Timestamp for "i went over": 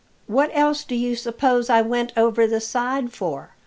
1.69-2.47